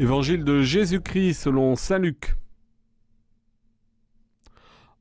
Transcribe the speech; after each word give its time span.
Évangile 0.00 0.44
de 0.44 0.62
Jésus-Christ 0.62 1.34
selon 1.34 1.76
Saint 1.76 1.98
Luc. 1.98 2.34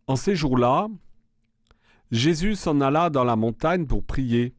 En 0.07 0.18
ces 0.18 0.36
jours-là, 0.36 0.89
Jésus 2.11 2.55
s'en 2.55 2.82
alla 2.82 3.09
dans 3.09 3.23
la 3.23 3.38
montagne 3.38 3.86
pour 3.86 4.04
prier, 4.04 4.54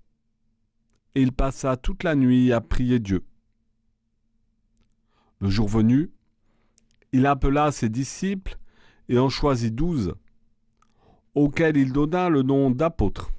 et 1.14 1.20
il 1.20 1.32
passa 1.32 1.77
toute 1.77 2.05
la 2.05 2.14
nuit 2.14 2.55
à 2.55 2.62
prier 2.62 3.00
Dieu. 3.00 3.23
Le 5.41 5.50
jour 5.50 5.68
venu, 5.68 6.11
il 7.12 7.27
appela 7.27 7.70
ses 7.70 7.91
disciples 7.91 8.57
et 9.11 9.18
en 9.18 9.29
choisit 9.29 9.75
douze, 9.75 10.14
auxquels 11.34 11.77
il 11.77 11.93
donna 11.93 12.30
le 12.30 12.41
nom 12.41 12.70
d'apôtres. 12.70 13.30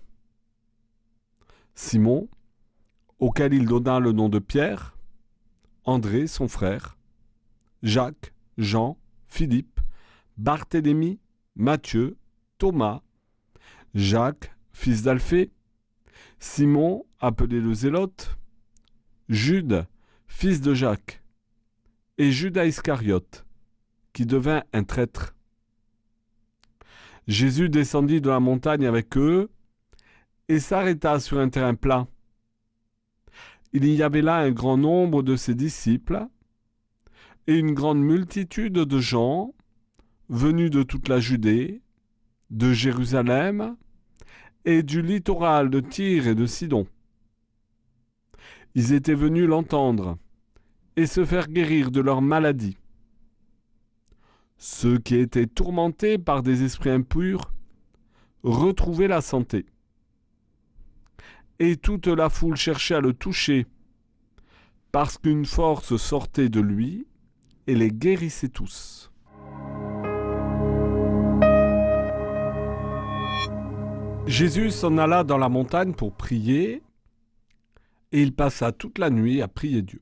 Simon, 1.73 2.29
auquel 3.17 3.55
il 3.55 3.65
donna 3.65 3.99
le 3.99 4.11
nom 4.11 4.29
de 4.29 4.37
Pierre, 4.37 4.95
André, 5.83 6.27
son 6.27 6.47
frère, 6.47 6.97
Jacques, 7.83 8.33
Jean, 8.57 8.97
Philippe, 9.27 9.79
Barthélemy, 10.37 11.19
Matthieu, 11.55 12.17
Thomas, 12.57 13.01
Jacques, 13.93 14.55
fils 14.73 15.03
d'Alphée, 15.03 15.51
Simon, 16.39 17.05
appelé 17.19 17.59
le 17.59 17.73
Zélote, 17.73 18.37
Jude, 19.29 19.85
fils 20.27 20.61
de 20.61 20.73
Jacques, 20.73 21.21
et 22.17 22.31
Judas 22.31 22.65
Iscariote, 22.65 23.45
qui 24.13 24.25
devint 24.25 24.63
un 24.73 24.83
traître. 24.83 25.35
Jésus 27.27 27.69
descendit 27.69 28.21
de 28.21 28.29
la 28.29 28.39
montagne 28.39 28.85
avec 28.85 29.17
eux 29.17 29.49
et 30.49 30.59
s'arrêta 30.59 31.19
sur 31.19 31.39
un 31.39 31.49
terrain 31.49 31.75
plat. 31.75 32.07
Il 33.73 33.85
y 33.85 34.03
avait 34.03 34.21
là 34.21 34.37
un 34.37 34.51
grand 34.51 34.77
nombre 34.77 35.23
de 35.23 35.35
ses 35.35 35.55
disciples 35.55 36.27
et 37.47 37.57
une 37.57 37.73
grande 37.73 38.01
multitude 38.01 38.73
de 38.73 38.99
gens 38.99 39.53
venus 40.27 40.71
de 40.71 40.83
toute 40.83 41.07
la 41.07 41.19
Judée, 41.19 41.81
de 42.49 42.73
Jérusalem 42.73 43.75
et 44.65 44.83
du 44.83 45.01
littoral 45.01 45.69
de 45.69 45.79
Tyr 45.79 46.27
et 46.27 46.35
de 46.35 46.45
Sidon. 46.45 46.85
Ils 48.75 48.93
étaient 48.93 49.15
venus 49.15 49.47
l'entendre 49.47 50.17
et 50.95 51.05
se 51.05 51.25
faire 51.25 51.47
guérir 51.47 51.91
de 51.91 52.01
leur 52.01 52.21
maladie. 52.21 52.77
Ceux 54.57 54.99
qui 54.99 55.15
étaient 55.15 55.47
tourmentés 55.47 56.17
par 56.17 56.43
des 56.43 56.63
esprits 56.63 56.91
impurs 56.91 57.51
retrouvaient 58.43 59.07
la 59.07 59.21
santé. 59.21 59.65
Et 61.63 61.77
toute 61.77 62.07
la 62.07 62.31
foule 62.31 62.55
cherchait 62.55 62.95
à 62.95 63.01
le 63.01 63.13
toucher, 63.13 63.67
parce 64.91 65.19
qu'une 65.19 65.45
force 65.45 65.95
sortait 65.95 66.49
de 66.49 66.59
lui 66.59 67.05
et 67.67 67.75
les 67.75 67.91
guérissait 67.91 68.49
tous. 68.49 69.11
Jésus 74.25 74.71
s'en 74.71 74.97
alla 74.97 75.23
dans 75.23 75.37
la 75.37 75.49
montagne 75.49 75.93
pour 75.93 76.13
prier, 76.13 76.81
et 78.11 78.23
il 78.23 78.33
passa 78.33 78.71
toute 78.71 78.97
la 78.97 79.11
nuit 79.11 79.43
à 79.43 79.47
prier 79.47 79.83
Dieu. 79.83 80.01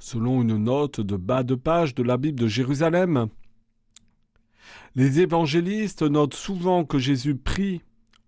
Selon 0.00 0.42
une 0.42 0.56
note 0.56 1.00
de 1.00 1.16
bas 1.16 1.44
de 1.44 1.54
page 1.54 1.94
de 1.94 2.02
la 2.02 2.16
Bible 2.16 2.40
de 2.40 2.48
Jérusalem, 2.48 3.28
les 4.96 5.20
évangélistes 5.20 6.02
notent 6.02 6.34
souvent 6.34 6.84
que 6.84 6.98
Jésus 6.98 7.36
prie 7.36 7.82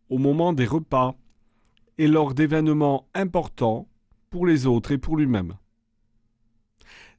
au 0.08 0.18
moment 0.18 0.52
des 0.52 0.66
repas 0.66 1.16
et 1.98 2.06
lors 2.06 2.34
d'événements 2.34 3.08
importants 3.14 3.88
pour 4.30 4.46
les 4.46 4.66
autres 4.66 4.92
et 4.92 4.98
pour 4.98 5.16
lui-même. 5.16 5.54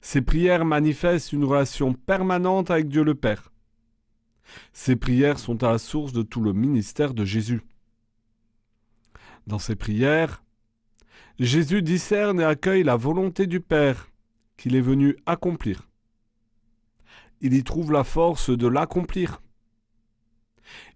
Ces 0.00 0.22
prières 0.22 0.64
manifestent 0.64 1.32
une 1.32 1.44
relation 1.44 1.92
permanente 1.92 2.70
avec 2.70 2.88
Dieu 2.88 3.02
le 3.02 3.14
Père. 3.14 3.52
Ces 4.72 4.96
prières 4.96 5.38
sont 5.38 5.62
à 5.62 5.72
la 5.72 5.78
source 5.78 6.12
de 6.12 6.22
tout 6.22 6.40
le 6.40 6.52
ministère 6.52 7.14
de 7.14 7.24
Jésus. 7.24 7.62
Dans 9.46 9.58
ces 9.58 9.76
prières, 9.76 10.42
Jésus 11.38 11.82
discerne 11.82 12.40
et 12.40 12.44
accueille 12.44 12.82
la 12.82 12.96
volonté 12.96 13.46
du 13.46 13.60
Père 13.60 14.10
qu'il 14.56 14.74
est 14.76 14.80
venu 14.80 15.16
accomplir. 15.26 15.88
Il 17.40 17.54
y 17.54 17.62
trouve 17.62 17.92
la 17.92 18.04
force 18.04 18.50
de 18.50 18.66
l'accomplir. 18.66 19.40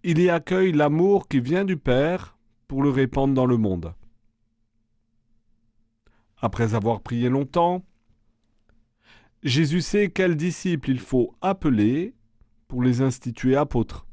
Il 0.02 0.20
y 0.20 0.30
accueille 0.30 0.72
l'amour 0.72 1.28
qui 1.28 1.40
vient 1.40 1.64
du 1.64 1.76
Père 1.76 2.36
pour 2.68 2.82
le 2.82 2.90
répandre 2.90 3.34
dans 3.34 3.46
le 3.46 3.56
monde. 3.56 3.94
Après 6.38 6.74
avoir 6.74 7.00
prié 7.00 7.28
longtemps, 7.28 7.84
Jésus 9.42 9.80
sait 9.80 10.10
quels 10.10 10.36
disciples 10.36 10.90
il 10.90 11.00
faut 11.00 11.34
appeler 11.40 12.14
pour 12.68 12.82
les 12.82 13.00
instituer 13.00 13.56
apôtres. 13.56 14.06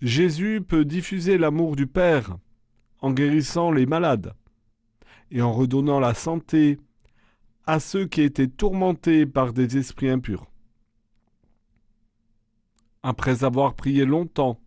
Jésus 0.00 0.60
peut 0.66 0.84
diffuser 0.84 1.38
l'amour 1.38 1.76
du 1.76 1.86
Père 1.86 2.36
en 3.00 3.12
guérissant 3.12 3.70
les 3.70 3.86
malades 3.86 4.34
et 5.30 5.42
en 5.42 5.52
redonnant 5.52 6.00
la 6.00 6.14
santé 6.14 6.78
à 7.66 7.80
ceux 7.80 8.06
qui 8.06 8.22
étaient 8.22 8.48
tourmentés 8.48 9.26
par 9.26 9.52
des 9.52 9.76
esprits 9.76 10.10
impurs. 10.10 10.51
Après 13.02 13.42
avoir 13.42 13.74
prié 13.74 14.04
longtemps, 14.04 14.60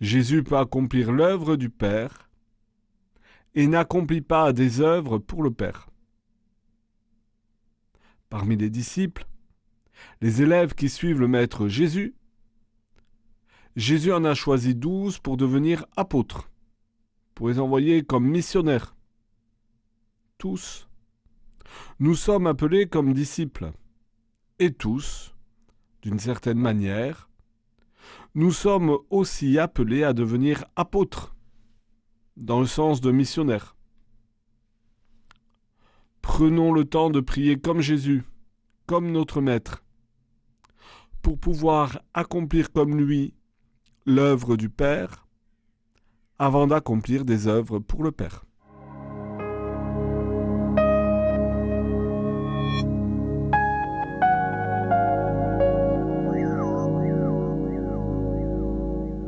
Jésus 0.00 0.44
peut 0.44 0.56
accomplir 0.56 1.10
l'œuvre 1.10 1.56
du 1.56 1.68
Père 1.68 2.30
et 3.54 3.66
n'accomplit 3.66 4.20
pas 4.20 4.52
des 4.52 4.80
œuvres 4.80 5.18
pour 5.18 5.42
le 5.42 5.50
Père. 5.50 5.88
Parmi 8.28 8.56
les 8.56 8.70
disciples, 8.70 9.26
les 10.20 10.42
élèves 10.42 10.74
qui 10.74 10.88
suivent 10.88 11.20
le 11.20 11.28
Maître 11.28 11.66
Jésus, 11.66 12.14
Jésus 13.74 14.12
en 14.12 14.24
a 14.24 14.34
choisi 14.34 14.74
douze 14.74 15.18
pour 15.18 15.36
devenir 15.36 15.86
apôtres, 15.96 16.50
pour 17.34 17.48
les 17.48 17.58
envoyer 17.58 18.04
comme 18.04 18.28
missionnaires. 18.28 18.94
Tous, 20.36 20.88
nous 21.98 22.14
sommes 22.14 22.46
appelés 22.46 22.88
comme 22.88 23.12
disciples, 23.12 23.72
et 24.60 24.72
tous, 24.72 25.34
d'une 26.08 26.18
certaine 26.18 26.58
manière, 26.58 27.28
nous 28.34 28.50
sommes 28.50 28.96
aussi 29.10 29.58
appelés 29.58 30.04
à 30.04 30.14
devenir 30.14 30.64
apôtres, 30.74 31.36
dans 32.38 32.60
le 32.60 32.66
sens 32.66 33.02
de 33.02 33.10
missionnaires. 33.10 33.76
Prenons 36.22 36.72
le 36.72 36.86
temps 36.86 37.10
de 37.10 37.20
prier 37.20 37.60
comme 37.60 37.82
Jésus, 37.82 38.24
comme 38.86 39.12
notre 39.12 39.42
Maître, 39.42 39.84
pour 41.20 41.38
pouvoir 41.38 42.00
accomplir 42.14 42.72
comme 42.72 42.96
lui 42.96 43.34
l'œuvre 44.06 44.56
du 44.56 44.70
Père, 44.70 45.26
avant 46.38 46.66
d'accomplir 46.66 47.26
des 47.26 47.48
œuvres 47.48 47.80
pour 47.80 48.02
le 48.02 48.12
Père. 48.12 48.46